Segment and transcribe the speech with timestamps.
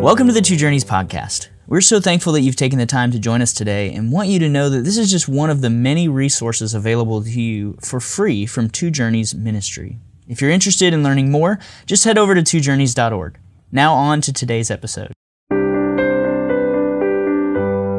[0.00, 1.48] Welcome to the Two Journeys podcast.
[1.66, 4.38] We're so thankful that you've taken the time to join us today and want you
[4.38, 8.00] to know that this is just one of the many resources available to you for
[8.00, 9.98] free from Two Journeys Ministry.
[10.26, 13.38] If you're interested in learning more, just head over to twojourneys.org.
[13.70, 15.12] Now on to today's episode.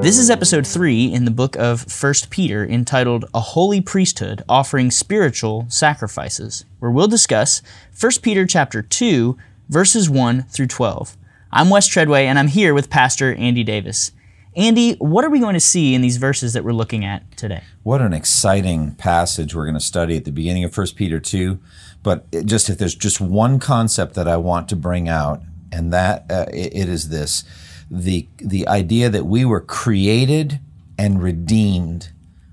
[0.02, 4.90] This is episode 3 in the book of 1 Peter entitled A Holy Priesthood Offering
[4.90, 7.62] Spiritual Sacrifices, where we'll discuss
[8.00, 9.38] 1 Peter chapter 2
[9.70, 11.16] verses 1 through 12.
[11.54, 14.14] I'm Wes Treadway and I'm here with Pastor Andy Davis.
[14.56, 17.62] Andy, what are we going to see in these verses that we're looking at today?
[17.84, 21.60] What an exciting passage we're going to study at the beginning of 1 Peter 2.
[22.04, 25.42] But just if there's just one concept that I want to bring out,
[25.72, 27.44] and that uh, it, it is this
[27.90, 30.60] the the idea that we were created
[30.98, 32.10] and redeemed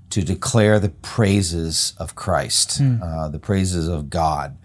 [0.09, 3.01] to declare the praises of Christ, mm.
[3.01, 4.57] uh, the praises of God,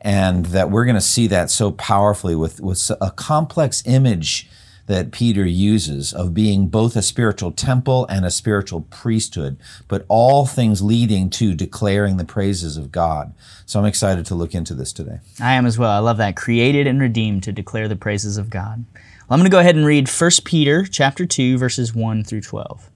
[0.00, 4.48] and that we're going to see that so powerfully with with a complex image
[4.90, 10.46] that Peter uses of being both a spiritual temple and a spiritual priesthood, but all
[10.46, 13.32] things leading to declaring the praises of God.
[13.66, 15.20] So I'm excited to look into this today.
[15.40, 15.92] I am as well.
[15.92, 16.34] I love that.
[16.34, 18.84] Created and redeemed to declare the praises of God.
[18.94, 22.40] Well, I'm going to go ahead and read 1 Peter chapter 2 verses 1 through
[22.40, 22.90] 12.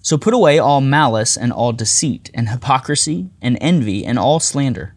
[0.00, 4.96] So put away all malice and all deceit and hypocrisy and envy and all slander.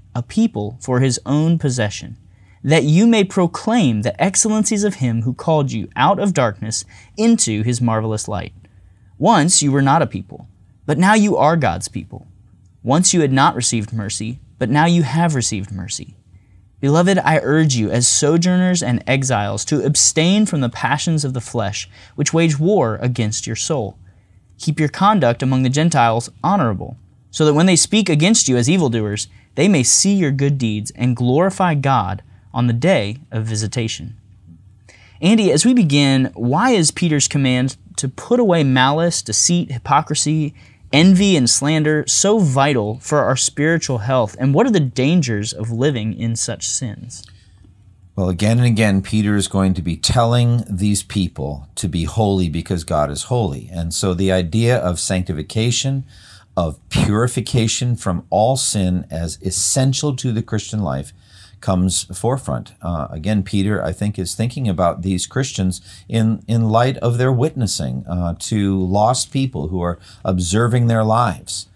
[0.15, 2.17] a people for his own possession
[2.63, 6.85] that you may proclaim the excellencies of him who called you out of darkness
[7.17, 8.53] into his marvelous light.
[9.17, 10.47] Once you were not a people,
[10.85, 12.27] but now you are God's people.
[12.83, 16.15] Once you had not received mercy, but now you have received mercy.
[16.79, 21.41] Beloved, I urge you, as sojourners and exiles, to abstain from the passions of the
[21.41, 23.99] flesh, which wage war against your soul.
[24.57, 26.97] Keep your conduct among the Gentiles honorable,
[27.29, 30.91] so that when they speak against you as evildoers, they may see your good deeds
[30.91, 32.23] and glorify God
[32.53, 34.17] on the day of visitation.
[35.21, 40.55] Andy, as we begin, why is Peter's command to put away malice, deceit, hypocrisy,
[40.91, 44.35] envy, and slander so vital for our spiritual health?
[44.39, 47.23] And what are the dangers of living in such sins?
[48.15, 52.49] Well, again and again, Peter is going to be telling these people to be holy
[52.49, 53.69] because God is holy.
[53.71, 56.03] And so the idea of sanctification,
[56.57, 61.13] of purification from all sin as essential to the Christian life
[61.61, 62.73] comes forefront.
[62.81, 65.79] Uh, again, Peter, I think, is thinking about these Christians
[66.09, 71.67] in, in light of their witnessing uh, to lost people who are observing their lives.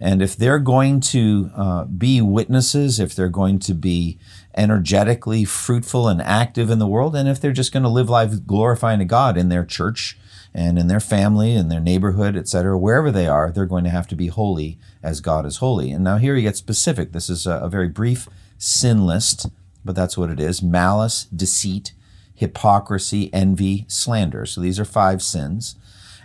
[0.00, 4.18] And if they're going to uh, be witnesses, if they're going to be
[4.56, 8.46] energetically fruitful and active in the world, and if they're just going to live life
[8.46, 10.18] glorifying to God in their church
[10.54, 14.06] and in their family, in their neighborhood, etc., wherever they are, they're going to have
[14.08, 15.90] to be holy as God is holy.
[15.90, 17.12] And now here he gets specific.
[17.12, 18.28] This is a, a very brief
[18.58, 19.46] sin list,
[19.84, 21.92] but that's what it is malice, deceit,
[22.34, 24.46] hypocrisy, envy, slander.
[24.46, 25.76] So these are five sins.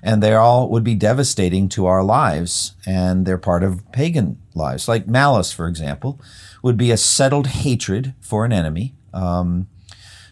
[0.06, 4.90] And they all would be devastating to our lives, and they're part of pagan lives.
[4.90, 6.20] Like malice, for example,
[6.62, 8.96] would be a settled hatred for an enemy.
[9.14, 9.70] Um,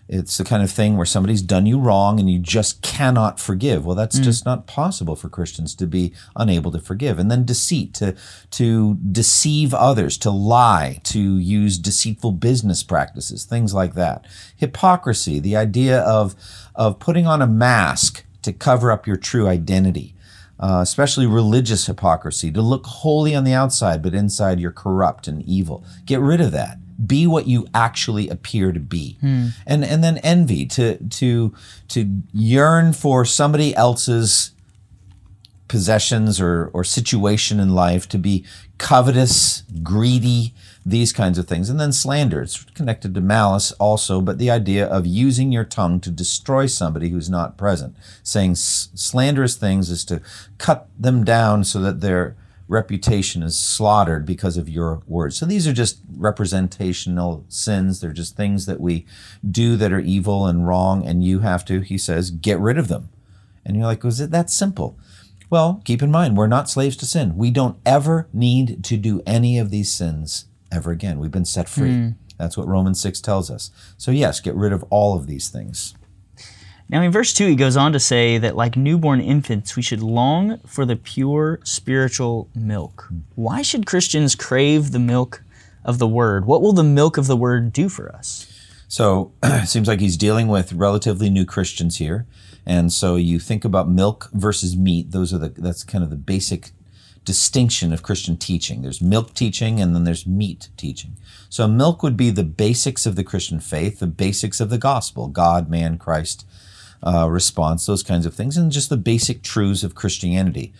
[0.08, 3.86] it's the kind of thing where somebody's done you wrong and you just cannot forgive.
[3.86, 4.24] Well, that's mm.
[4.24, 7.18] just not possible for Christians to be unable to forgive.
[7.18, 8.16] And then deceit, to,
[8.52, 14.26] to deceive others, to lie, to use deceitful business practices, things like that.
[14.56, 16.36] Hypocrisy, the idea of,
[16.76, 20.16] of putting on a mask to cover up your true identity.
[20.60, 25.42] Uh, especially religious hypocrisy, to look holy on the outside, but inside you're corrupt and
[25.42, 25.84] evil.
[26.06, 29.48] Get rid of that be what you actually appear to be hmm.
[29.66, 31.54] and and then envy to to
[31.88, 34.52] to yearn for somebody else's
[35.68, 38.46] possessions or or situation in life to be
[38.78, 40.54] covetous greedy
[40.86, 41.70] these kinds of things.
[41.70, 46.00] And then slander, it's connected to malice also, but the idea of using your tongue
[46.02, 47.96] to destroy somebody who's not present.
[48.24, 50.22] Saying s- slanderous things is to
[50.58, 52.36] cut them down so that their
[52.72, 55.38] reputation is slaughtered because of your words.
[55.38, 58.00] So these are just representational sins.
[58.00, 59.06] They're just things that we
[59.50, 62.88] do that are evil and wrong, and you have to, he says, get rid of
[62.88, 63.10] them.
[63.66, 64.98] And you're like, was it that simple?
[65.50, 67.36] Well, keep in mind, we're not slaves to sin.
[67.36, 71.20] We don't ever need to do any of these sins ever again.
[71.20, 71.90] We've been set free.
[71.90, 72.16] Mm.
[72.38, 73.70] That's what Romans 6 tells us.
[73.98, 75.94] So, yes, get rid of all of these things.
[76.92, 80.04] Now, in verse 2, he goes on to say that, like newborn infants, we should
[80.04, 83.08] long for the pure spiritual milk.
[83.36, 85.42] Why should Christians crave the milk
[85.86, 86.46] of the Word?
[86.46, 88.46] What will the milk of the Word do for us?
[88.90, 92.28] So, it seems like he's dealing with relatively new Christians here.
[92.66, 95.12] And so you think about milk versus meat.
[95.12, 96.72] Those are the, that's kind of the basic
[97.24, 98.82] distinction of Christian teaching.
[98.82, 101.16] There's milk teaching and then there's meat teaching.
[101.50, 105.28] So milk would be the basics of the Christian faith, the basics of the gospel,
[105.28, 106.46] God, man, Christ,
[107.04, 110.74] uh, response, those kinds of things, and just the basic truths of Christianity.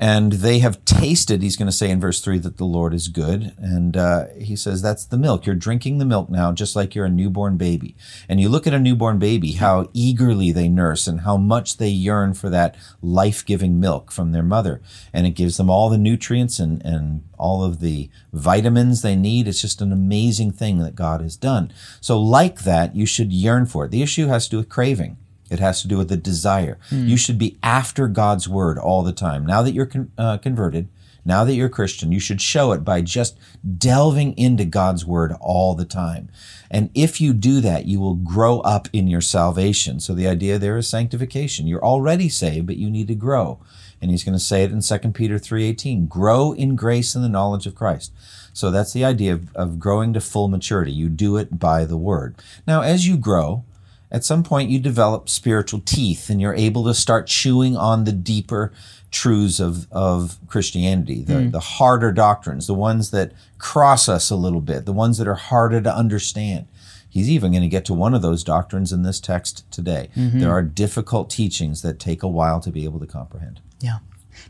[0.00, 3.08] And they have tasted he's going to say in verse 3 that the lord is
[3.08, 3.52] good.
[3.58, 5.44] And uh, he says that's the milk.
[5.44, 7.96] You're drinking the milk now just like you're a newborn baby.
[8.28, 11.88] And you look at a newborn baby how eagerly they nurse and how much they
[11.88, 14.80] yearn for that life-giving milk from their mother.
[15.12, 19.48] And it gives them all the nutrients and, and all of the vitamins they need.
[19.48, 21.72] It's just an amazing thing that god has done.
[22.00, 23.90] So like that you should yearn for it.
[23.90, 25.16] The issue has to do with craving
[25.50, 26.78] it has to do with the desire.
[26.90, 27.08] Mm.
[27.08, 29.46] You should be after God's word all the time.
[29.46, 30.88] Now that you're con- uh, converted,
[31.24, 33.36] now that you're a Christian, you should show it by just
[33.76, 36.30] delving into God's word all the time.
[36.70, 40.00] And if you do that, you will grow up in your salvation.
[40.00, 41.66] So the idea there is sanctification.
[41.66, 43.58] You're already saved, but you need to grow.
[44.00, 47.28] And he's going to say it in 2 Peter 3:18, grow in grace and the
[47.28, 48.12] knowledge of Christ.
[48.52, 50.92] So that's the idea of, of growing to full maturity.
[50.92, 52.36] You do it by the word.
[52.66, 53.64] Now, as you grow,
[54.10, 58.12] at some point you develop spiritual teeth and you're able to start chewing on the
[58.12, 58.72] deeper
[59.10, 61.52] truths of, of Christianity, the, mm.
[61.52, 65.34] the harder doctrines, the ones that cross us a little bit, the ones that are
[65.34, 66.66] harder to understand.
[67.08, 70.10] He's even going to get to one of those doctrines in this text today.
[70.14, 70.40] Mm-hmm.
[70.40, 73.60] There are difficult teachings that take a while to be able to comprehend.
[73.80, 73.98] Yeah.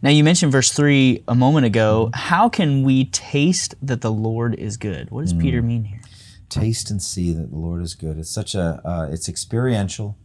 [0.02, 2.06] Now, you mentioned verse 3 a moment ago.
[2.06, 2.28] Mm-hmm.
[2.28, 5.10] How can we taste that the Lord is good?
[5.10, 5.40] What does mm.
[5.40, 6.00] Peter mean here?
[6.48, 8.18] Taste and see that the Lord is good.
[8.18, 10.16] It's such a uh, it's experiential.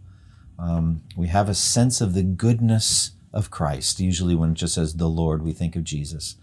[0.59, 3.99] Um, we have a sense of the goodness of Christ.
[3.99, 6.35] Usually, when it just says the Lord, we think of Jesus.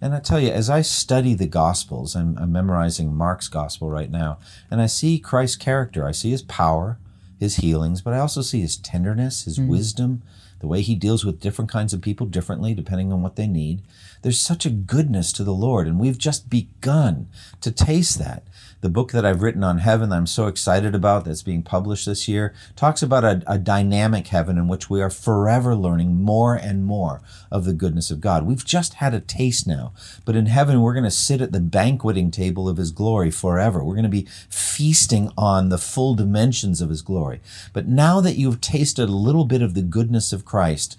[0.00, 4.10] And I tell you, as I study the Gospels, I'm, I'm memorizing Mark's Gospel right
[4.10, 4.38] now,
[4.70, 6.06] and I see Christ's character.
[6.06, 6.98] I see his power,
[7.40, 9.70] his healings, but I also see his tenderness, his mm-hmm.
[9.70, 10.22] wisdom,
[10.60, 13.82] the way he deals with different kinds of people differently depending on what they need.
[14.22, 17.28] There's such a goodness to the Lord, and we've just begun
[17.60, 18.44] to taste that
[18.86, 22.06] the book that I've written on heaven that I'm so excited about that's being published
[22.06, 26.54] this year talks about a, a, dynamic heaven in which we are forever learning more
[26.54, 27.20] and more
[27.50, 28.46] of the goodness of God.
[28.46, 29.92] We've just had a taste now,
[30.24, 33.82] but in heaven we're going to sit at the banqueting table of His glory forever.
[33.82, 37.40] We're going to be feasting on the full dimensions of His glory.
[37.72, 40.96] But now that you've tasted a little bit of the goodness of Christ,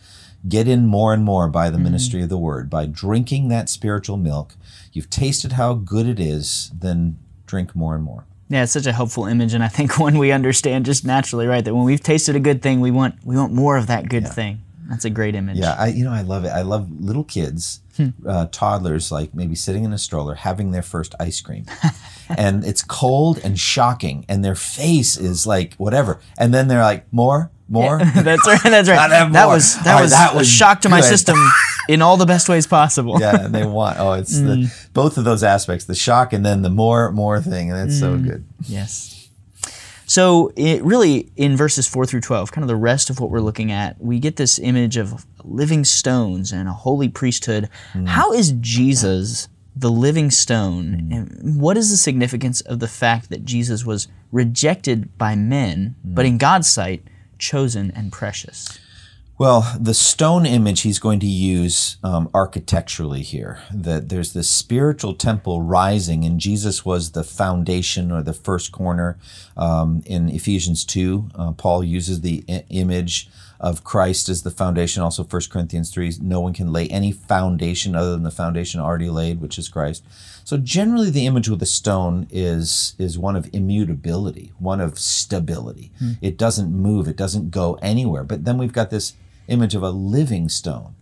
[0.48, 1.86] get in more and more by the mm-hmm.
[1.86, 4.56] ministry of the word, by drinking that spiritual milk.
[4.92, 8.25] You've tasted how good it is, then drink more and more.
[8.50, 11.63] Yeah, it's such a helpful image, and I think when we understand just naturally, right,
[11.63, 14.24] that when we've tasted a good thing, we want we want more of that good
[14.24, 14.29] yeah.
[14.29, 14.62] thing.
[14.89, 15.58] That's a great image.
[15.58, 16.50] Yeah, I you know I love it.
[16.50, 18.10] I love little kids, hmm.
[18.25, 21.65] uh, toddlers, like maybe sitting in a stroller having their first ice cream,
[22.38, 27.12] and it's cold and shocking, and their face is like whatever, and then they're like
[27.12, 28.00] more, more.
[28.00, 28.62] Yeah, that's right.
[28.63, 29.31] That's right.
[29.33, 30.91] that was that right, was that was shock to good.
[30.91, 31.38] my system
[31.89, 33.17] in all the best ways possible.
[33.19, 34.00] yeah, and they want.
[34.00, 34.45] Oh, it's mm.
[34.45, 37.97] the, both of those aspects: the shock and then the more, more thing, and that's
[37.97, 38.00] mm.
[38.00, 38.45] so good.
[38.63, 39.13] Yes.
[40.05, 43.41] So it really in verses four through twelve, kind of the rest of what we're
[43.41, 47.69] looking at, we get this image of living stones and a holy priesthood.
[47.93, 48.07] Mm.
[48.07, 49.50] How is Jesus?
[49.79, 51.09] the living stone.
[51.12, 51.15] Mm.
[51.15, 56.15] And what is the significance of the fact that Jesus was rejected by men, mm.
[56.15, 57.03] but in God's sight,
[57.39, 58.79] chosen and precious?
[59.39, 65.13] Well, the stone image he's going to use um, architecturally here, that there's this spiritual
[65.13, 69.20] temple rising, and Jesus was the foundation or the first corner.
[69.56, 73.29] Um, in Ephesians 2, uh, Paul uses the I- image
[73.60, 75.02] of Christ as the foundation.
[75.02, 79.10] Also, 1 Corinthians 3, no one can lay any foundation other than the foundation already
[79.10, 80.04] laid, which is Christ.
[80.44, 85.92] So generally, the image with the stone is is one of immutability, one of stability.
[86.00, 86.12] Hmm.
[86.22, 88.24] It doesn't move, it doesn't go anywhere.
[88.24, 89.14] But then we've got this
[89.48, 90.96] image of a living stone.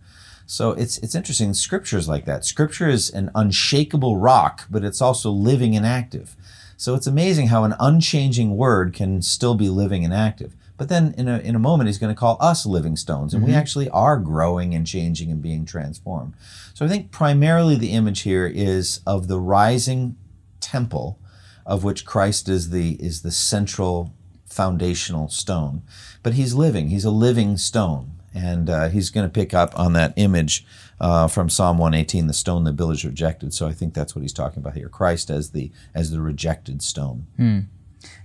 [0.46, 1.54] So it's it's interesting.
[1.54, 2.44] Scripture is like that.
[2.44, 6.36] Scripture is an unshakable rock, but it's also living and active.
[6.76, 10.54] So it's amazing how an unchanging word can still be living and active.
[10.76, 13.42] But then in a, in a moment, he's going to call us living stones, and
[13.42, 13.52] mm-hmm.
[13.52, 16.34] we actually are growing and changing and being transformed.
[16.74, 20.16] So I think primarily the image here is of the rising
[20.60, 21.18] temple,
[21.64, 24.14] of which Christ is the is the central
[24.44, 25.82] foundational stone.
[26.22, 29.94] But he's living; he's a living stone, and uh, he's going to pick up on
[29.94, 30.66] that image
[31.00, 33.52] uh, from Psalm 118, the stone the builders rejected.
[33.52, 36.82] So I think that's what he's talking about here: Christ as the as the rejected
[36.82, 37.26] stone.
[37.36, 37.60] Hmm.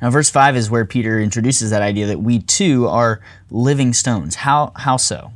[0.02, 4.36] Now, verse five is where Peter introduces that idea that we too are living stones.
[4.36, 5.32] How how so?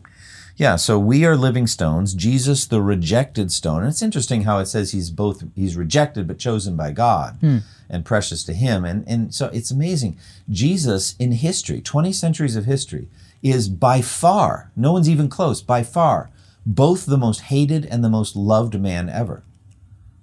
[0.57, 2.13] Yeah, so we are living stones.
[2.13, 3.81] Jesus, the rejected stone.
[3.81, 7.57] And it's interesting how it says he's both he's rejected but chosen by God hmm.
[7.89, 8.85] and precious to him.
[8.85, 10.17] And and so it's amazing.
[10.49, 13.09] Jesus in history, 20 centuries of history,
[13.43, 16.29] is by far, no one's even close, by far,
[16.65, 19.43] both the most hated and the most loved man ever.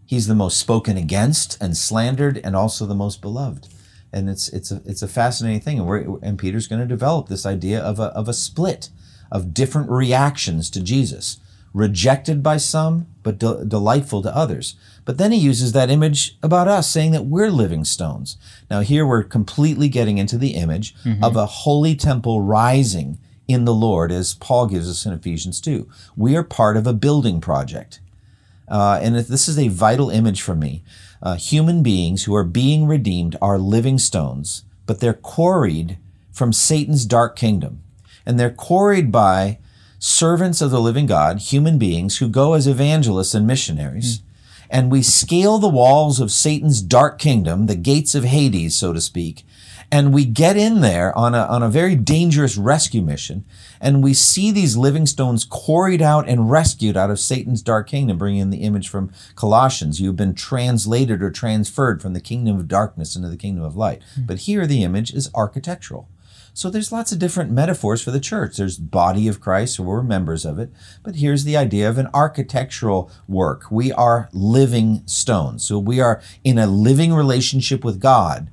[0.04, 3.68] He's the most spoken against and slandered and also the most beloved.
[4.12, 5.78] And it's it's a it's a fascinating thing.
[5.78, 8.90] And, we're, and Peter's going to develop this idea of a, of a split
[9.30, 11.38] of different reactions to Jesus,
[11.72, 14.76] rejected by some, but de- delightful to others.
[15.04, 18.36] But then he uses that image about us, saying that we're living stones.
[18.70, 21.24] Now, here we're completely getting into the image mm-hmm.
[21.24, 25.88] of a holy temple rising in the Lord, as Paul gives us in Ephesians 2.
[26.16, 28.00] We are part of a building project.
[28.68, 30.82] Uh, and this is a vital image for me.
[31.22, 35.98] Uh, human beings who are being redeemed are living stones, but they're quarried
[36.32, 37.82] from Satan's dark kingdom
[38.26, 39.58] and they're quarried by
[39.98, 44.18] servants of the living God, human beings who go as evangelists and missionaries.
[44.18, 44.22] Mm.
[44.70, 49.00] And we scale the walls of Satan's dark kingdom, the gates of Hades, so to
[49.00, 49.44] speak,
[49.92, 53.44] and we get in there on a, on a very dangerous rescue mission,
[53.78, 58.16] and we see these living stones quarried out and rescued out of Satan's dark kingdom,
[58.16, 60.00] bringing in the image from Colossians.
[60.00, 64.02] You've been translated or transferred from the kingdom of darkness into the kingdom of light.
[64.18, 64.26] Mm.
[64.26, 66.08] But here the image is architectural.
[66.54, 68.56] So there's lots of different metaphors for the church.
[68.56, 70.70] There's body of Christ, so we're members of it.
[71.02, 73.70] But here's the idea of an architectural work.
[73.70, 75.64] We are living stones.
[75.64, 78.50] So we are in a living relationship with God,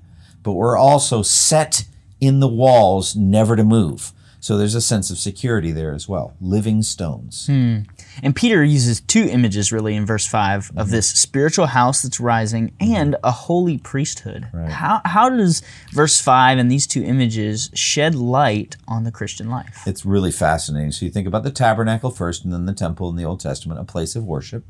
[0.50, 1.86] but we're also set
[2.20, 4.14] in the walls, never to move.
[4.40, 6.34] So there's a sense of security there as well.
[6.42, 7.46] Living stones.
[7.46, 7.82] Hmm.
[8.24, 10.80] And Peter uses two images really in verse 5 mm-hmm.
[10.80, 14.48] of this spiritual house that's rising and a holy priesthood.
[14.52, 14.72] Right.
[14.72, 19.84] How, how does verse 5 and these two images shed light on the Christian life?
[19.86, 20.94] It's really fascinating.
[20.94, 23.80] So you think about the tabernacle first and then the temple in the Old Testament,
[23.80, 24.66] a place of worship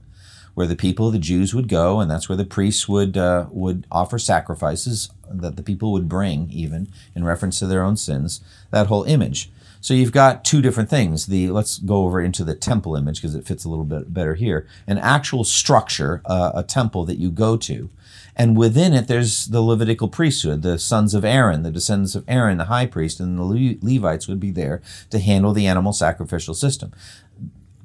[0.54, 3.86] where the people, the Jews, would go, and that's where the priests would uh, would
[3.92, 8.42] offer sacrifices that the people would bring, even in reference to their own sins.
[8.72, 9.52] That whole image.
[9.82, 11.28] So you've got two different things.
[11.28, 14.36] The let's go over into the temple image because it fits a little bit better
[14.36, 14.68] here.
[14.88, 17.90] An actual structure, uh, a temple that you go to,
[18.36, 22.58] and within it there's the Levitical priesthood, the sons of Aaron, the descendants of Aaron,
[22.58, 26.54] the high priest, and the Le- Levites would be there to handle the animal sacrificial
[26.54, 26.92] system.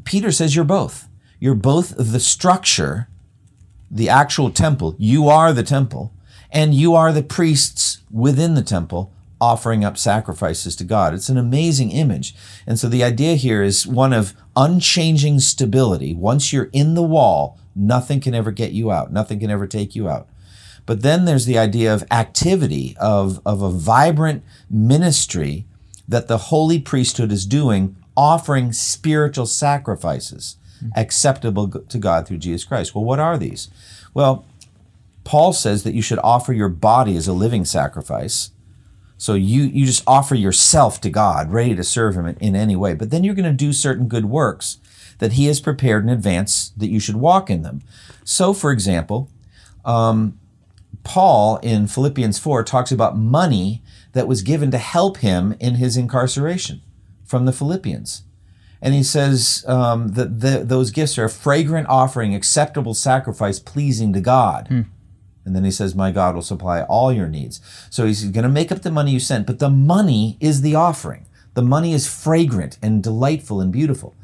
[0.03, 1.09] Peter says you're both.
[1.45, 3.07] You're both the structure,
[3.91, 4.95] the actual temple.
[4.97, 6.11] You are the temple,
[6.51, 11.13] and you are the priests within the temple offering up sacrifices to God.
[11.13, 12.35] It's an amazing image.
[12.67, 16.15] And so the idea here is one of unchanging stability.
[16.15, 19.95] Once you're in the wall, nothing can ever get you out, nothing can ever take
[19.95, 20.27] you out.
[20.87, 25.67] But then there's the idea of activity, of, of a vibrant ministry
[26.09, 30.57] that the holy priesthood is doing, offering spiritual sacrifices
[30.97, 32.95] acceptable to God through Jesus Christ.
[32.95, 33.71] Well, what are these?
[34.13, 34.47] Well,
[35.25, 38.51] Paul says that you should offer your body as a living sacrifice
[39.17, 42.77] so you, you just offer yourself to God, ready to serve Him in, in any
[42.77, 42.93] way.
[42.95, 44.79] But then you're going to do certain good works
[45.19, 47.81] that He has prepared in advance that you should walk in them.
[48.25, 49.31] So, for example,
[49.85, 50.39] um,
[51.05, 55.97] Paul in Philippians 4 talks about money that was given to help him in his
[55.97, 56.83] incarceration
[57.25, 58.24] from the Philippians.
[58.85, 64.13] And he says um, that the, those gifts are a fragrant offering, acceptable sacrifice, pleasing
[64.13, 64.69] to God.
[64.69, 64.83] Hmm.
[65.47, 67.63] And then he says, My God will supply all your needs.
[67.89, 70.75] So he's going to make up the money you sent, but the money is the
[70.75, 71.27] offering.
[71.55, 74.15] The money is fragrant and delightful and beautiful.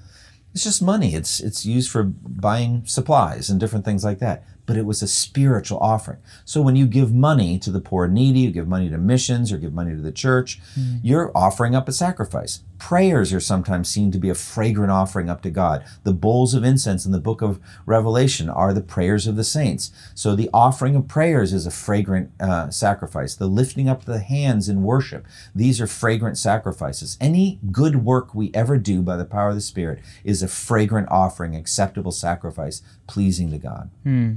[0.53, 1.15] It's just money.
[1.15, 4.45] It's, it's used for buying supplies and different things like that.
[4.71, 6.19] But it was a spiritual offering.
[6.45, 9.51] So when you give money to the poor and needy, you give money to missions
[9.51, 11.01] or give money to the church, mm.
[11.03, 12.61] you're offering up a sacrifice.
[12.79, 15.85] Prayers are sometimes seen to be a fragrant offering up to God.
[16.05, 19.91] The bowls of incense in the book of Revelation are the prayers of the saints.
[20.15, 23.35] So the offering of prayers is a fragrant uh, sacrifice.
[23.35, 27.19] The lifting up of the hands in worship, these are fragrant sacrifices.
[27.21, 31.09] Any good work we ever do by the power of the Spirit is a fragrant
[31.11, 33.91] offering, acceptable sacrifice, pleasing to God.
[34.05, 34.35] Hmm.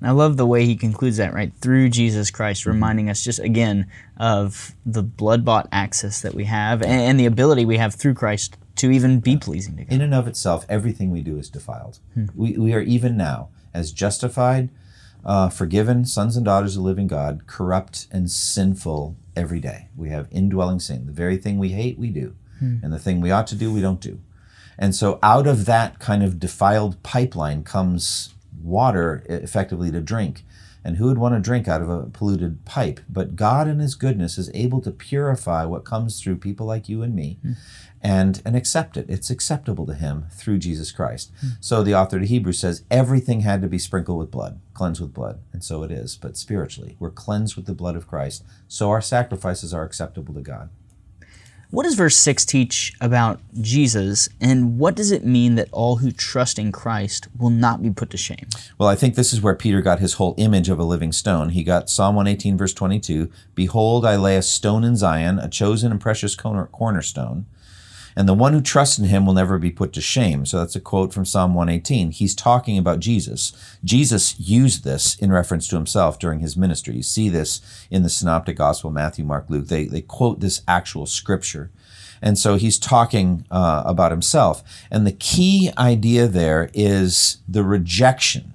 [0.00, 1.52] And I love the way he concludes that, right?
[1.60, 2.70] Through Jesus Christ, mm-hmm.
[2.70, 7.26] reminding us just again of the blood bought access that we have and, and, the
[7.26, 9.92] ability we have through Christ to even be pleasing to God.
[9.92, 12.00] In and of itself, everything we do is defiled.
[12.14, 12.26] Hmm.
[12.34, 14.70] We, we are even now, as justified,
[15.24, 19.88] uh, forgiven sons and daughters of the living God, corrupt and sinful every day.
[19.96, 21.06] We have indwelling sin.
[21.06, 22.34] The very thing we hate, we do.
[22.58, 22.78] Hmm.
[22.82, 24.20] And the thing we ought to do, we don't do.
[24.78, 30.44] And so out of that kind of defiled pipeline comes water effectively to drink.
[30.84, 33.00] And who would want to drink out of a polluted pipe?
[33.08, 37.02] But God, in His goodness, is able to purify what comes through people like you
[37.02, 37.56] and me mm.
[38.00, 39.06] and, and accept it.
[39.08, 41.32] It's acceptable to Him through Jesus Christ.
[41.44, 41.56] Mm.
[41.58, 45.12] So the author to Hebrews says everything had to be sprinkled with blood, cleansed with
[45.12, 45.40] blood.
[45.52, 46.16] And so it is.
[46.16, 48.44] But spiritually, we're cleansed with the blood of Christ.
[48.68, 50.70] So our sacrifices are acceptable to God.
[51.70, 56.12] What does verse 6 teach about Jesus, and what does it mean that all who
[56.12, 58.46] trust in Christ will not be put to shame?
[58.78, 61.50] Well, I think this is where Peter got his whole image of a living stone.
[61.50, 65.90] He got Psalm 118, verse 22 Behold, I lay a stone in Zion, a chosen
[65.90, 67.46] and precious cornerstone
[68.16, 70.46] and the one who trusts in him will never be put to shame.
[70.46, 72.12] So that's a quote from Psalm 118.
[72.12, 73.52] He's talking about Jesus.
[73.84, 76.96] Jesus used this in reference to himself during his ministry.
[76.96, 79.66] You see this in the Synoptic Gospel, Matthew, Mark, Luke.
[79.66, 81.70] They, they quote this actual scripture.
[82.22, 84.64] And so he's talking uh, about himself.
[84.90, 88.54] And the key idea there is the rejection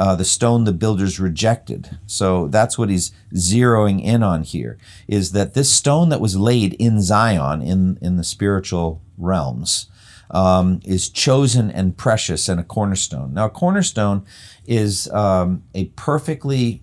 [0.00, 1.98] uh, the stone the builders rejected.
[2.06, 6.72] So that's what he's zeroing in on here is that this stone that was laid
[6.78, 9.90] in Zion, in, in the spiritual realms,
[10.30, 13.34] um, is chosen and precious and a cornerstone.
[13.34, 14.24] Now, a cornerstone
[14.64, 16.82] is um, a perfectly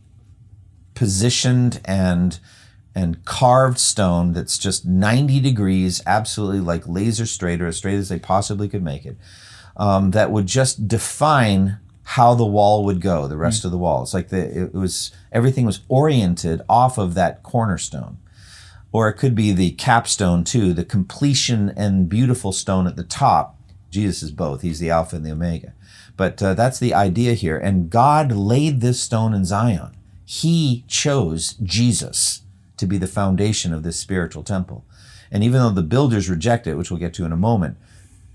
[0.94, 2.40] positioned and
[2.94, 8.10] and carved stone that's just 90 degrees, absolutely like laser straight or as straight as
[8.10, 9.18] they possibly could make it,
[9.76, 11.80] um, that would just define
[12.12, 13.66] how the wall would go, the rest mm.
[13.66, 14.02] of the wall.
[14.02, 18.18] It's like the, it was everything was oriented off of that cornerstone.
[18.94, 23.60] Or it could be the capstone too, the completion and beautiful stone at the top.
[23.92, 24.62] Jesus is both.
[24.62, 25.74] He's the Alpha and the Omega.
[26.16, 27.58] But uh, that's the idea here.
[27.58, 29.92] And God laid this stone in Zion.
[30.24, 32.44] He chose Jesus
[32.78, 34.86] to be the foundation of this spiritual temple.
[35.30, 37.76] And even though the builders reject it, which we'll get to in a moment,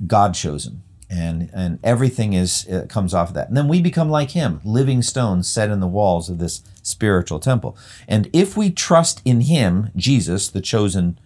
[0.06, 3.48] God chose him and and everything is uh, comes off of that.
[3.48, 7.38] And then we become like him, living stones set in the walls of this spiritual
[7.38, 7.76] temple.
[8.08, 11.18] And if we trust in him, Jesus, the chosen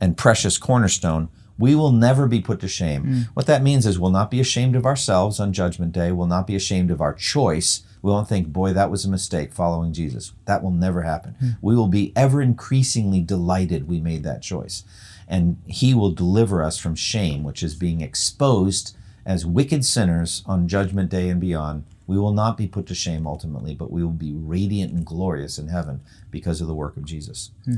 [0.00, 3.04] and precious cornerstone, we will never be put to shame.
[3.04, 3.28] Mm.
[3.34, 6.46] What that means is we'll not be ashamed of ourselves on judgment day, we'll not
[6.46, 7.82] be ashamed of our choice.
[8.02, 10.32] We won't think, boy, that was a mistake following Jesus.
[10.46, 11.34] That will never happen.
[11.42, 11.58] Mm.
[11.60, 14.84] We will be ever increasingly delighted we made that choice.
[15.28, 20.68] And he will deliver us from shame, which is being exposed as wicked sinners on
[20.68, 24.10] Judgment Day and beyond, we will not be put to shame ultimately, but we will
[24.10, 27.50] be radiant and glorious in heaven because of the work of Jesus.
[27.64, 27.76] Hmm.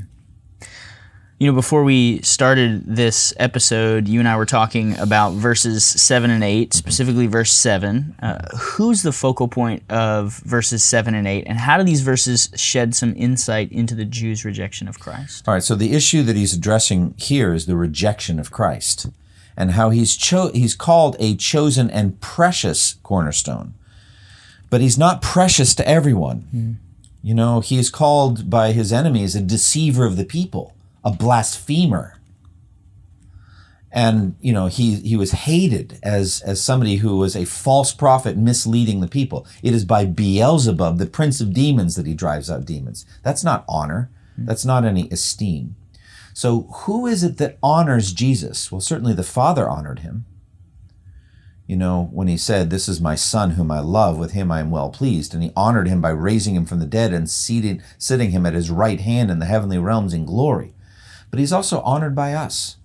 [1.43, 6.31] You know, before we started this episode, you and I were talking about verses 7
[6.31, 6.79] and 8, mm-hmm.
[6.79, 8.15] specifically verse 7.
[8.23, 12.49] Uh, who's the focal point of verses 7 and 8, and how do these verses
[12.55, 15.49] shed some insight into the Jews' rejection of Christ?
[15.49, 19.09] All right, so the issue that he's addressing here is the rejection of Christ
[19.57, 23.75] and how he's cho- he's called a chosen and precious cornerstone.
[24.71, 26.47] But he's not precious to everyone.
[26.55, 26.77] Mm.
[27.23, 32.19] You know, he is called by his enemies a deceiver of the people, a blasphemer.
[33.93, 38.39] And you know, he he was hated as as somebody who was a false prophet
[38.39, 39.47] misleading the people.
[39.63, 43.05] It is by Beelzebub, the prince of demons, that he drives out demons.
[43.23, 44.11] That's not honor.
[44.41, 44.47] Mm.
[44.47, 45.77] That's not any esteem.
[46.35, 48.73] So, who is it that honors Jesus?
[48.73, 50.25] Well, certainly the Father honored him.
[51.67, 54.61] You know, when he said, This is my Son whom I love, with him I
[54.61, 55.35] am well pleased.
[55.35, 58.55] And he honored him by raising him from the dead and seated, sitting him at
[58.55, 60.75] his right hand in the heavenly realms in glory.
[61.31, 62.77] But he's also honored by us,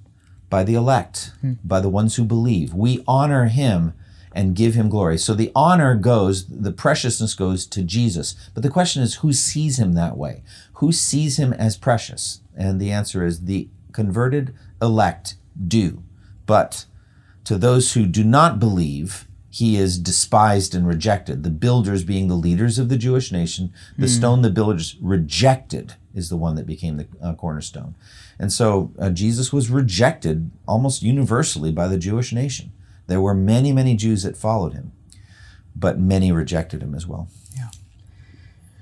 [0.49, 1.53] by the elect, hmm.
[1.63, 2.73] by the ones who believe.
[2.73, 3.93] We honor him
[4.31, 5.17] and give him glory.
[5.17, 8.35] So the honor goes, the preciousness goes to Jesus.
[8.53, 10.43] But the question is, who sees him that way?
[10.73, 12.41] Who sees him as precious?
[12.55, 15.35] And the answer is the converted elect
[15.67, 16.03] do.
[16.45, 16.85] But
[17.45, 21.41] to those who do not believe he is despised and rejected.
[21.41, 26.29] The builders being the leaders of the Jewish nation, the stone the builders rejected is
[26.29, 27.95] the one that became the uh, cornerstone.
[28.37, 32.71] And so uh, Jesus was rejected almost universally by the Jewish nation.
[33.07, 34.91] There were many, many Jews that followed him,
[35.75, 37.29] but many rejected him as well.
[37.55, 37.69] Yeah.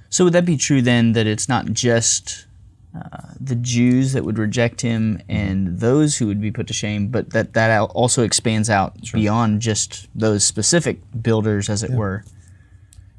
[0.09, 2.47] So would that be true then that it's not just
[2.95, 7.09] uh, the Jews that would reject him and those who would be put to shame,
[7.09, 12.23] but that that also expands out beyond just those specific builders, as it were.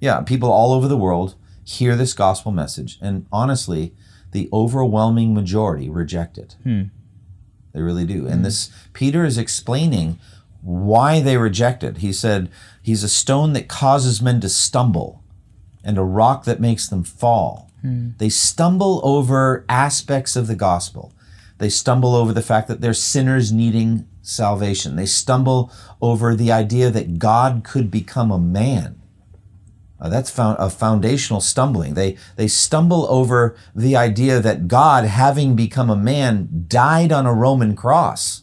[0.00, 3.92] Yeah, people all over the world hear this gospel message, and honestly,
[4.32, 6.56] the overwhelming majority reject it.
[6.64, 8.26] They really do.
[8.26, 10.18] And this Peter is explaining
[10.62, 11.98] why they reject it.
[11.98, 12.50] He said,
[12.82, 15.22] He's a stone that causes men to stumble
[15.84, 17.70] and a rock that makes them fall.
[18.18, 21.12] They stumble over aspects of the gospel.
[21.58, 24.96] They stumble over the fact that they're sinners needing salvation.
[24.96, 29.00] They stumble over the idea that God could become a man.
[29.98, 31.94] Uh, that's found a foundational stumbling.
[31.94, 37.32] They they stumble over the idea that God, having become a man, died on a
[37.32, 38.42] Roman cross.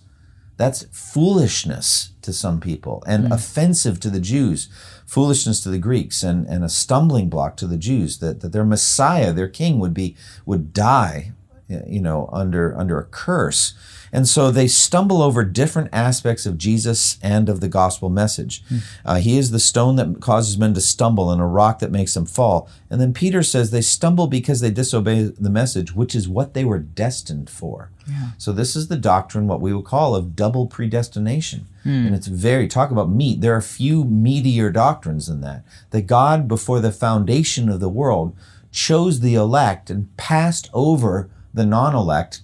[0.58, 3.32] That's foolishness to some people and hmm.
[3.32, 4.70] offensive to the Jews,
[5.06, 8.66] foolishness to the Greeks, and, and a stumbling block to the Jews that, that their
[8.66, 11.34] Messiah, their king, would be would die,
[11.68, 13.74] you know, under under a curse.
[14.13, 18.63] And so they stumble over different aspects of Jesus and of the gospel message.
[19.04, 22.13] Uh, he is the stone that causes men to stumble and a rock that makes
[22.13, 22.69] them fall.
[22.91, 26.63] And then Peter says they stumble because they disobey the message, which is what they
[26.63, 27.89] were destined for.
[28.38, 31.65] So this is the doctrine, what we would call of double predestination.
[31.84, 33.41] And it's very, talk about meat.
[33.41, 35.63] There are few meatier doctrines than that.
[35.89, 38.36] That God, before the foundation of the world,
[38.71, 42.41] chose the elect and passed over the non elect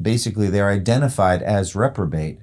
[0.00, 2.38] basically they're identified as reprobate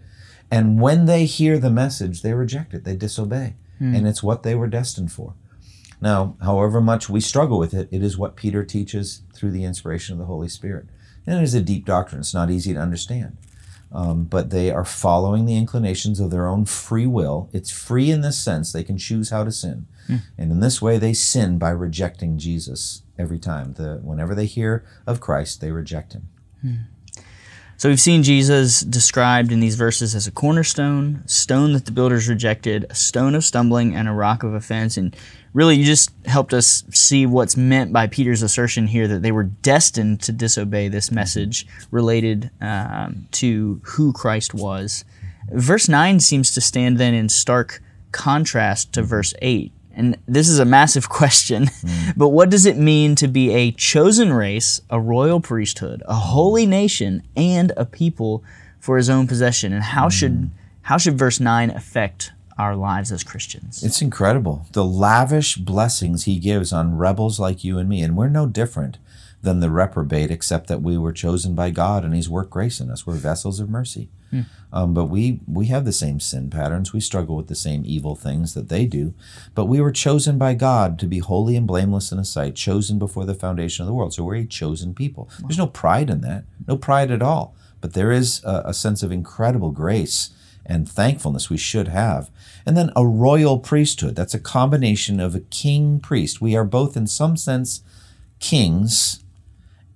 [0.50, 3.96] and when they hear the message they reject it they disobey hmm.
[3.96, 5.34] and it's what they were destined for.
[6.00, 10.14] Now however much we struggle with it it is what peter teaches through the inspiration
[10.14, 10.88] of the holy spirit.
[11.26, 13.38] And it is a deep doctrine it's not easy to understand.
[13.90, 17.50] Um, but they are following the inclinations of their own free will.
[17.54, 19.88] It's free in this sense they can choose how to sin.
[20.08, 20.18] Hmm.
[20.38, 23.74] And in this way they sin by rejecting jesus every time.
[23.74, 26.30] The, whenever they hear of christ they reject him
[26.62, 26.76] hmm.
[27.78, 32.28] So we've seen Jesus described in these verses as a cornerstone, stone that the builders
[32.28, 34.98] rejected, a stone of stumbling, and a rock of offense.
[34.98, 35.16] And
[35.54, 39.44] really, you just helped us see what's meant by Peter's assertion here that they were
[39.44, 45.06] destined to disobey this message related um, to who Christ was.
[45.52, 49.72] Verse 9 seems to stand then in stark contrast to verse 8.
[49.98, 52.12] And this is a massive question, hmm.
[52.16, 56.64] but what does it mean to be a chosen race, a royal priesthood, a holy
[56.64, 56.72] hmm.
[56.72, 58.44] nation, and a people
[58.80, 59.74] for his own possession?
[59.74, 60.46] And how should hmm.
[60.84, 63.84] how should verse 9 affect our lives as Christians?
[63.84, 64.68] It's incredible.
[64.72, 68.02] The lavish blessings he gives on rebels like you and me.
[68.02, 69.00] And we're no different
[69.42, 72.90] than the reprobate, except that we were chosen by God and he's worked grace in
[72.90, 73.06] us.
[73.06, 74.10] We're vessels of mercy.
[74.74, 76.92] Um, but we, we have the same sin patterns.
[76.92, 79.14] We struggle with the same evil things that they do.
[79.56, 83.00] But we were chosen by God to be holy and blameless in His sight, chosen
[83.00, 84.14] before the foundation of the world.
[84.14, 85.30] So we're a chosen people.
[85.40, 87.56] There's no pride in that, no pride at all.
[87.80, 90.32] But there is a, a sense of incredible grace
[90.66, 92.30] and thankfulness we should have.
[92.66, 94.16] And then a royal priesthood.
[94.16, 96.42] That's a combination of a king priest.
[96.42, 97.82] We are both, in some sense,
[98.40, 99.24] kings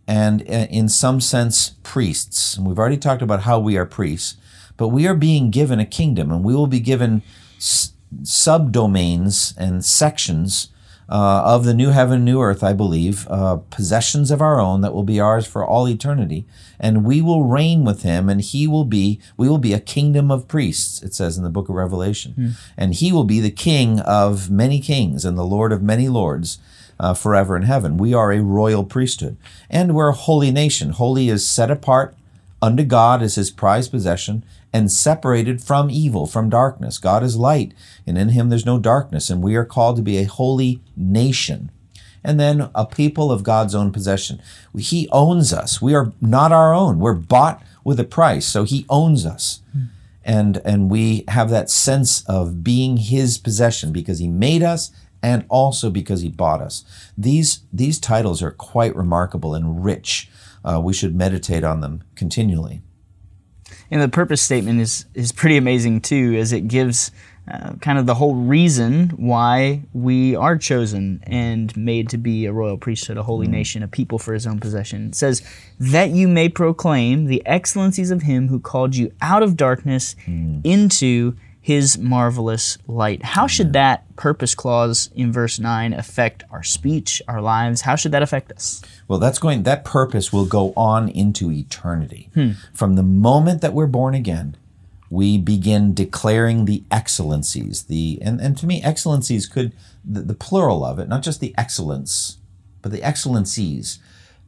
[0.07, 2.55] and uh, in some sense priests.
[2.55, 4.38] And we've already talked about how we are priests,
[4.81, 7.21] but we are being given a kingdom and we will be given
[7.57, 10.69] s- subdomains and sections
[11.07, 14.91] uh, of the new heaven, new earth, I believe, uh, possessions of our own that
[14.93, 16.45] will be ours for all eternity.
[16.79, 20.31] And we will reign with him and he will be, we will be a kingdom
[20.31, 22.55] of priests, it says in the book of Revelation.
[22.75, 26.57] And he will be the king of many kings and the lord of many lords
[26.99, 27.97] uh, forever in heaven.
[27.97, 29.37] We are a royal priesthood,
[29.69, 30.89] and we're a holy nation.
[30.91, 32.15] Holy is set apart
[32.61, 36.97] unto God as his prized possession and separated from evil, from darkness.
[36.97, 37.73] God is light,
[38.07, 41.71] and in him there's no darkness, and we are called to be a holy nation.
[42.23, 44.41] And then a people of God's own possession.
[44.77, 45.81] He owns us.
[45.81, 46.99] We are not our own.
[46.99, 49.62] We're bought with a price, so he owns us.
[50.23, 54.91] And, and we have that sense of being his possession because he made us
[55.23, 56.86] and also because he bought us.
[57.17, 60.29] These, these titles are quite remarkable and rich.
[60.63, 62.84] Uh, we should meditate on them continually.
[63.91, 67.12] And the purpose statement is is pretty amazing too, as it gives
[67.51, 72.54] uh, kind of the whole reason why we are chosen and made to be a
[72.54, 75.08] royal priesthood, a holy nation, a people for his own possession.
[75.08, 75.41] It says,
[75.80, 80.15] that you may proclaim the excellencies of him who called you out of darkness
[80.63, 83.24] into his marvelous light.
[83.24, 87.82] How should that purpose clause in verse 9 affect our speech, our lives?
[87.82, 88.82] How should that affect us?
[89.08, 92.30] Well, that's going that purpose will go on into eternity.
[92.34, 92.52] Hmm.
[92.74, 94.58] From the moment that we're born again,
[95.12, 97.84] we begin declaring the excellencies.
[97.84, 101.54] The and, and to me, excellencies could the, the plural of it, not just the
[101.58, 102.38] excellence,
[102.82, 104.00] but the excellencies,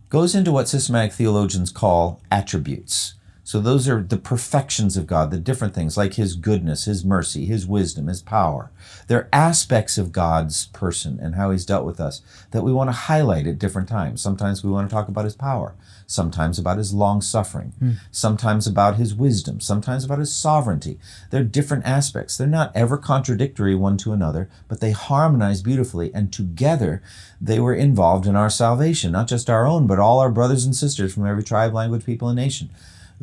[0.09, 3.13] goes into what systematic theologians call attributes.
[3.45, 7.45] So those are the perfections of God, the different things like His goodness, His mercy,
[7.45, 8.71] His wisdom, His power.
[9.07, 12.93] They're aspects of God's person and how He's dealt with us that we want to
[12.93, 14.21] highlight at different times.
[14.21, 15.75] Sometimes we want to talk about His power,
[16.07, 17.91] sometimes about His long suffering, hmm.
[18.11, 20.97] sometimes about His wisdom, sometimes about His sovereignty.
[21.29, 22.37] They're different aspects.
[22.37, 27.03] They're not ever contradictory one to another, but they harmonize beautifully, and together
[27.41, 30.73] they were involved in our salvation, not just our own, but all our brothers and
[30.73, 32.69] sisters from every tribe, language, people, and nation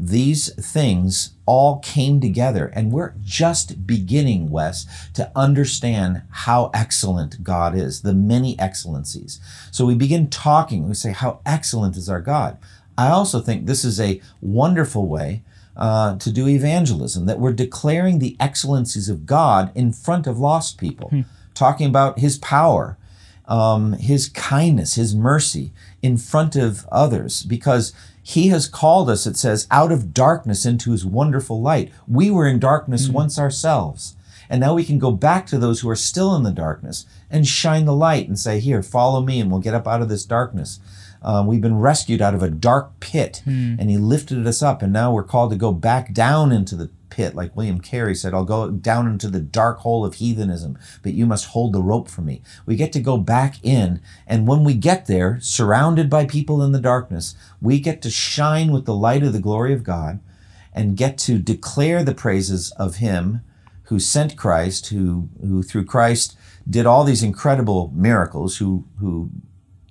[0.00, 7.76] these things all came together and we're just beginning wes to understand how excellent god
[7.76, 9.40] is the many excellencies.
[9.70, 10.88] So we begin talking.
[10.88, 12.56] We say how excellent is our god?
[12.96, 15.42] I also think this is a wonderful way
[15.76, 20.78] uh, to do evangelism that we're declaring the excellencies of god in front of lost
[20.78, 21.10] people.
[21.54, 22.96] Talking about his power
[23.50, 29.36] um, his kindness his mercy in front of others because he has called us, it
[29.36, 31.90] says, out of darkness into his wonderful light.
[32.06, 34.14] We were in darkness once ourselves.
[34.48, 37.46] And now we can go back to those who are still in the darkness and
[37.46, 40.24] shine the light and say, Here, follow me, and we'll get up out of this
[40.24, 40.80] darkness.
[41.22, 44.92] Um, we've been rescued out of a dark pit, and he lifted us up, and
[44.92, 48.46] now we're called to go back down into the pit, like William Carey said, I'll
[48.46, 52.22] go down into the dark hole of heathenism, but you must hold the rope for
[52.22, 52.40] me.
[52.64, 56.72] We get to go back in, and when we get there, surrounded by people in
[56.72, 60.20] the darkness, we get to shine with the light of the glory of God
[60.72, 63.42] and get to declare the praises of Him
[63.84, 69.30] who sent Christ, who, who through Christ did all these incredible miracles, who, who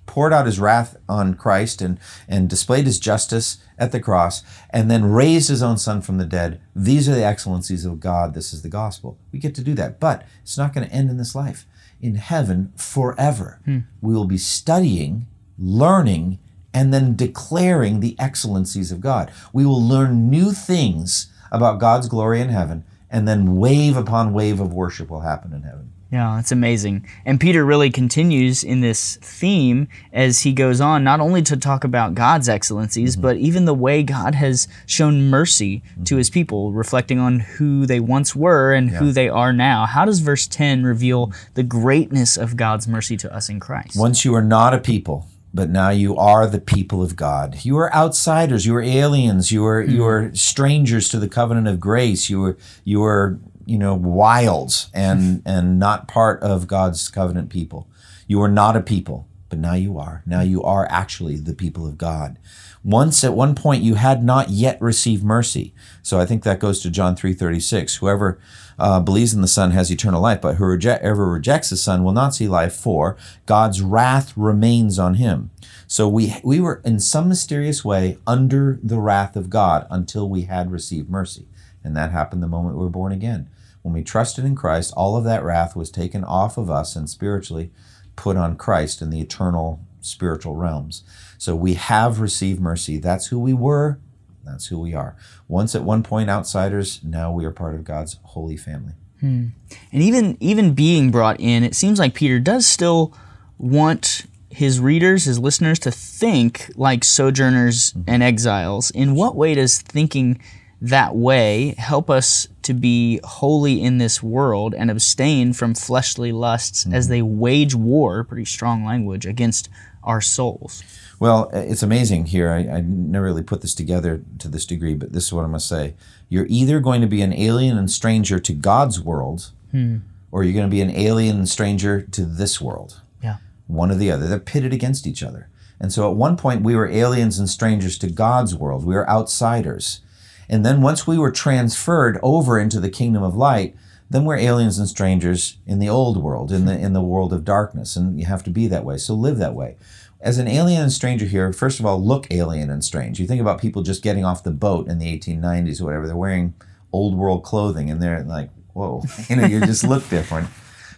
[0.09, 4.41] poured out his wrath on Christ and, and displayed his justice at the cross,
[4.71, 6.59] and then raised his own son from the dead.
[6.75, 8.33] These are the excellencies of God.
[8.33, 9.19] This is the gospel.
[9.31, 9.99] We get to do that.
[9.99, 11.67] But it's not going to end in this life.
[12.01, 13.81] In heaven, forever, hmm.
[14.01, 15.27] we will be studying,
[15.59, 16.39] learning,
[16.73, 19.31] and then declaring the excellencies of God.
[19.53, 24.59] We will learn new things about God's glory in heaven, and then wave upon wave
[24.59, 25.91] of worship will happen in heaven.
[26.11, 27.05] Yeah, it's amazing.
[27.23, 31.83] And Peter really continues in this theme as he goes on, not only to talk
[31.83, 33.21] about God's excellencies, mm-hmm.
[33.21, 36.03] but even the way God has shown mercy mm-hmm.
[36.05, 39.85] to his people, reflecting on who they once were and who they are now.
[39.85, 43.95] How does verse 10 reveal the greatness of God's mercy to us in Christ?
[43.95, 47.63] Once you were not a people, but now you are the people of God.
[47.63, 48.65] You are outsiders.
[48.65, 49.51] You are aliens.
[49.51, 50.31] You are you mm-hmm.
[50.31, 52.29] are strangers to the covenant of grace.
[52.29, 57.87] You are you are you know wilds and and not part of God's covenant people.
[58.27, 60.23] You were not a people, but now you are.
[60.25, 62.37] Now you are actually the people of God.
[62.83, 65.73] Once at one point you had not yet received mercy.
[66.01, 67.97] So I think that goes to John 3:36.
[67.97, 68.39] Whoever
[68.77, 72.33] uh, believes in the Son has eternal life, but whoever rejects the Son will not
[72.33, 75.51] see life, for God's wrath remains on him.
[75.85, 80.43] So we we were in some mysterious way under the wrath of God until we
[80.43, 81.47] had received mercy,
[81.83, 83.49] and that happened the moment we were born again.
[83.81, 87.09] When we trusted in Christ, all of that wrath was taken off of us and
[87.09, 87.71] spiritually
[88.15, 91.03] put on Christ in the eternal spiritual realms.
[91.37, 92.97] So we have received mercy.
[92.97, 93.99] That's who we were.
[94.43, 95.15] That's who we are.
[95.47, 98.93] Once at one point outsiders, now we are part of God's holy family.
[99.19, 99.47] Hmm.
[99.91, 103.13] And even even being brought in, it seems like Peter does still
[103.57, 108.03] want his readers, his listeners to think like sojourners mm-hmm.
[108.07, 108.91] and exiles.
[108.91, 110.41] In what way does thinking
[110.81, 116.85] that way help us to be holy in this world and abstain from fleshly lusts
[116.91, 117.13] as mm-hmm.
[117.13, 119.69] they wage war, pretty strong language, against
[120.03, 120.83] our souls?
[121.19, 122.49] Well, it's amazing here.
[122.49, 125.51] I, I never really put this together to this degree, but this is what I'm
[125.51, 125.95] going to say.
[126.29, 129.97] You're either going to be an alien and stranger to God's world, hmm.
[130.31, 133.01] or you're going to be an alien and stranger to this world.
[133.21, 133.37] Yeah.
[133.67, 134.27] One or the other.
[134.27, 135.49] They're pitted against each other.
[135.81, 138.85] And so at one point, we were aliens and strangers to God's world.
[138.85, 140.01] We were outsiders.
[140.49, 143.75] And then once we were transferred over into the kingdom of light,
[144.09, 147.45] then we're aliens and strangers in the old world, in the in the world of
[147.45, 148.97] darkness, and you have to be that way.
[148.97, 149.77] So live that way.
[150.19, 153.19] As an alien and stranger here, first of all, look alien and strange.
[153.19, 156.07] You think about people just getting off the boat in the 1890s or whatever.
[156.07, 156.55] They're wearing
[156.91, 160.49] old world clothing, and they're like, "Whoa," you know, you just look different.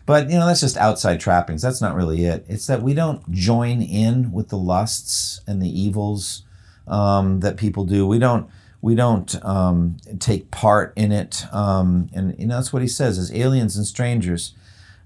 [0.05, 1.61] But you know, that's just outside trappings.
[1.61, 2.45] That's not really it.
[2.47, 6.43] It's that we don't join in with the lusts and the evils
[6.87, 8.07] um, that people do.
[8.07, 8.49] We don't
[8.81, 11.45] We don't um, take part in it.
[11.53, 14.53] Um, and, and that's what he says as aliens and strangers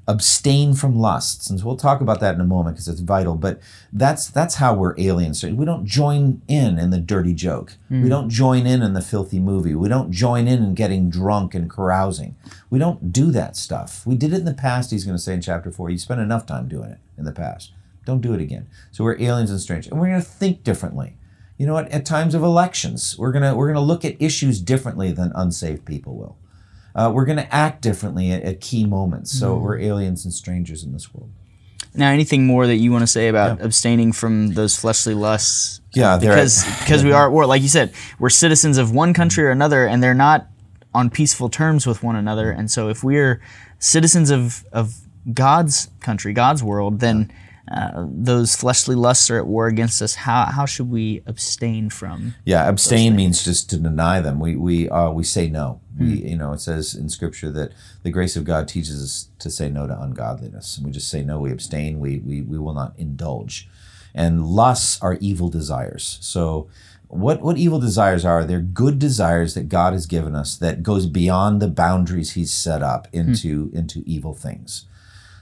[0.08, 1.50] abstain from lusts.
[1.50, 3.60] And so we'll talk about that in a moment because it's vital but
[3.92, 5.44] that's that's how we're aliens.
[5.44, 7.78] We don't join in in the dirty joke.
[7.90, 8.04] Mm.
[8.04, 9.74] we don't join in in the filthy movie.
[9.74, 12.36] We don't join in in getting drunk and carousing.
[12.70, 14.06] We don't do that stuff.
[14.06, 16.22] We did it in the past he's going to say in chapter 4 you spent
[16.22, 17.72] enough time doing it in the past.
[18.06, 18.68] Don't do it again.
[18.92, 21.18] So we're aliens and strangers and we're going to think differently
[21.58, 24.16] you know what at times of elections we're going to we're going to look at
[24.22, 26.38] issues differently than unsaved people will
[26.96, 29.38] uh, we're going to act differently at, at key moments.
[29.38, 29.62] So mm.
[29.62, 31.30] we're aliens and strangers in this world.
[31.94, 33.66] Now, anything more that you want to say about yeah.
[33.66, 35.82] abstaining from those fleshly lusts?
[35.94, 39.52] Yeah, because because we are, we're, like you said, we're citizens of one country or
[39.52, 40.48] another, and they're not
[40.94, 42.52] on peaceful terms with one another.
[42.52, 43.42] And so, if we're
[43.80, 44.96] citizens of of
[45.34, 47.32] God's country, God's world, then
[47.72, 50.16] uh, those fleshly lusts are at war against us.
[50.16, 52.36] How how should we abstain from?
[52.46, 54.40] Yeah, abstain means just to deny them.
[54.40, 55.82] We we uh, we say no.
[55.98, 56.00] Mm.
[56.00, 56.28] We hmm.
[56.28, 57.72] you know it says in Scripture that
[58.04, 61.24] the grace of God teaches us to say no to ungodliness, and we just say
[61.24, 61.40] no.
[61.40, 62.00] We abstain.
[62.00, 63.68] We we we will not indulge.
[64.14, 66.20] And lusts are evil desires.
[66.22, 66.70] So
[67.08, 71.06] what what evil desires are they're good desires that god has given us that goes
[71.06, 73.76] beyond the boundaries he's set up into mm.
[73.76, 74.86] into evil things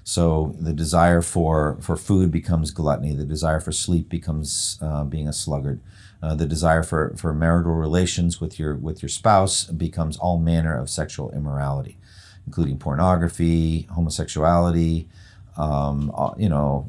[0.04, 3.16] so the desire for, for food becomes gluttony.
[3.16, 5.80] The desire for sleep becomes uh, being a sluggard.
[6.22, 10.78] Uh, the desire for, for marital relations with your with your spouse becomes all manner
[10.78, 11.98] of sexual immorality,
[12.46, 15.10] including pornography, homosexuality,
[15.58, 16.88] um, uh, you know,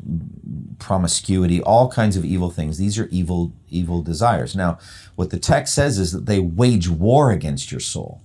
[0.79, 2.79] promiscuity, all kinds of evil things.
[2.79, 4.55] These are evil evil desires.
[4.55, 4.79] Now,
[5.17, 8.21] what the text says is that they wage war against your soul.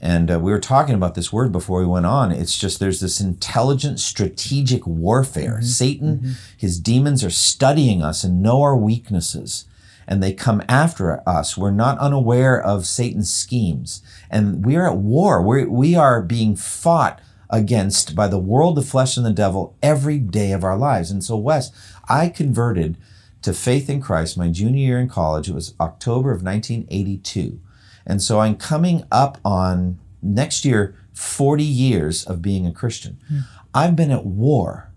[0.00, 2.30] And uh, we were talking about this word before we went on.
[2.30, 5.54] It's just there's this intelligent, strategic warfare.
[5.54, 5.64] Mm-hmm.
[5.64, 6.32] Satan, mm-hmm.
[6.56, 9.64] his demons are studying us and know our weaknesses,
[10.06, 11.56] and they come after us.
[11.56, 15.40] We're not unaware of Satan's schemes, and we are at war.
[15.40, 20.18] We're, we are being fought against by the world, the flesh, and the devil every
[20.18, 21.10] day of our lives.
[21.10, 21.70] And so, Wes,
[22.08, 22.98] I converted
[23.42, 25.48] to faith in Christ my junior year in college.
[25.48, 27.60] It was October of 1982.
[28.06, 33.18] And so I'm coming up on next year 40 years of being a Christian.
[33.32, 33.42] Mm.
[33.72, 34.92] I've been at war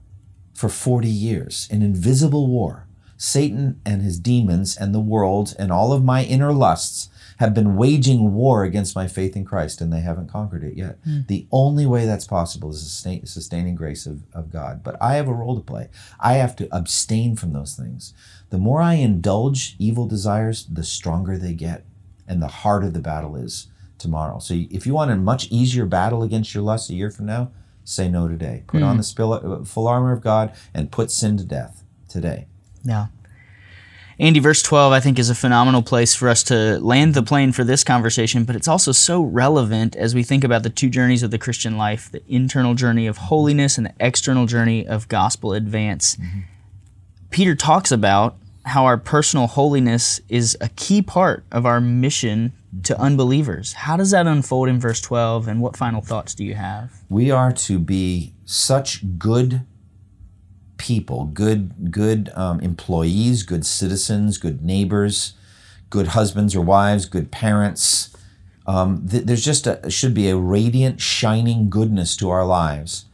[0.53, 2.87] for 40 years, an invisible war.
[3.17, 7.75] Satan and his demons and the world and all of my inner lusts have been
[7.75, 11.03] waging war against my faith in Christ and they haven't conquered it yet.
[11.03, 11.27] Mm.
[11.27, 14.83] The only way that's possible is the sustaining grace of, of God.
[14.83, 15.89] But I have a role to play.
[16.19, 18.13] I have to abstain from those things.
[18.49, 21.85] The more I indulge evil desires, the stronger they get
[22.27, 24.39] and the harder the battle is tomorrow.
[24.39, 27.51] So if you want a much easier battle against your lust a year from now,
[27.83, 28.63] say no today.
[28.67, 28.85] Put mm.
[28.85, 32.47] on the full armor of God and put sin to death today.
[32.83, 33.07] Yeah.
[34.19, 37.51] Andy, verse 12, I think, is a phenomenal place for us to land the plane
[37.51, 41.21] for this conversation, but it's also so relevant as we think about the two journeys
[41.21, 45.53] of the Christian life the internal journey of holiness and the external journey of gospel
[45.53, 46.15] advance.
[46.15, 46.39] Mm-hmm.
[47.29, 48.37] Peter talks about
[48.67, 52.51] how our personal holiness is a key part of our mission
[52.83, 53.71] to unbelievers.
[53.71, 56.91] How does that unfold in verse 12, and what final thoughts do you have?
[57.09, 59.61] We are to be such good
[60.75, 65.33] people, good, good um, employees, good citizens, good neighbors,
[65.89, 68.13] good husbands or wives, good parents.
[68.67, 73.05] Um, th- there's just a, should be a radiant, shining goodness to our lives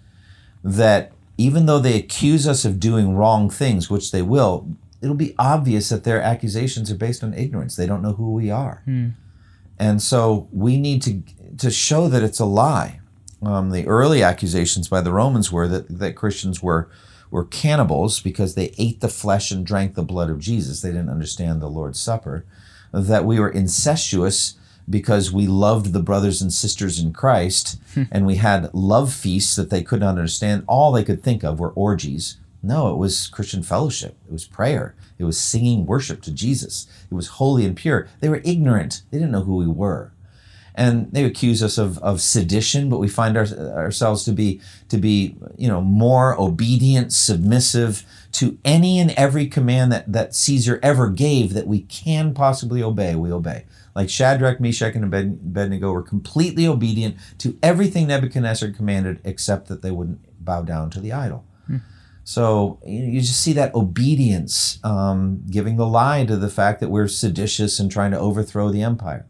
[0.64, 4.68] that even though they accuse us of doing wrong things, which they will,
[5.04, 7.76] it'll be obvious that their accusations are based on ignorance.
[7.76, 8.82] They don't know who we are.
[8.86, 9.10] Hmm.
[9.78, 11.22] And so we need to,
[11.58, 13.02] to show that it's a lie.
[13.42, 16.90] Um, the early accusations by the Romans were that, that Christians were,
[17.30, 20.82] were cannibals because they ate the flesh and drank the blood of Jesus.
[20.82, 22.46] They didn't understand the Lord's Supper.
[22.94, 24.56] That we were incestuous
[24.90, 28.04] because we loved the brothers and sisters in Christ hmm.
[28.12, 30.64] and we had love feasts that they couldn't understand.
[30.68, 34.18] All they could think of were orgies no, it was Christian fellowship.
[34.26, 34.96] It was prayer.
[35.18, 36.88] It was singing worship to Jesus.
[37.12, 38.08] It was holy and pure.
[38.22, 39.02] They were ignorant.
[39.12, 40.14] They didn't know who we were.
[40.74, 44.98] And they accuse us of, of sedition, but we find our, ourselves to be to
[44.98, 51.10] be you know more obedient, submissive to any and every command that, that Caesar ever
[51.10, 53.14] gave that we can possibly obey.
[53.14, 53.66] We obey.
[53.94, 59.92] Like Shadrach, Meshach, and Abednego were completely obedient to everything Nebuchadnezzar commanded, except that they
[59.92, 61.46] wouldn't bow down to the idol.
[62.24, 67.08] So you just see that obedience um, giving the lie to the fact that we're
[67.08, 69.26] seditious and trying to overthrow the empire.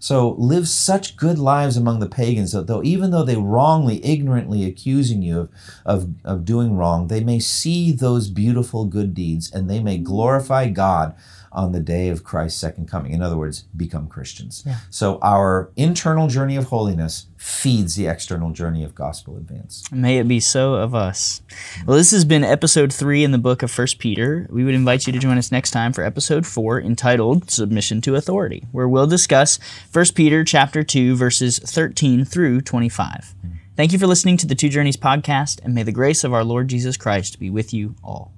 [0.00, 4.64] So live such good lives among the pagans that though even though they wrongly, ignorantly
[4.64, 5.50] accusing you of,
[5.84, 10.68] of, of doing wrong, they may see those beautiful good deeds and they may glorify
[10.68, 11.16] God
[11.58, 13.10] on the day of Christ's second coming.
[13.10, 14.62] In other words, become Christians.
[14.64, 14.76] Yeah.
[14.90, 19.82] So our internal journey of holiness feeds the external journey of gospel advance.
[19.90, 21.42] May it be so of us.
[21.84, 24.46] Well, this has been episode three in the book of First Peter.
[24.50, 28.14] We would invite you to join us next time for episode four, entitled "Submission to
[28.14, 29.58] Authority," where we'll discuss
[29.90, 33.34] First Peter chapter two, verses thirteen through twenty-five.
[33.42, 33.48] Hmm.
[33.74, 36.44] Thank you for listening to the Two Journeys podcast, and may the grace of our
[36.44, 38.37] Lord Jesus Christ be with you all.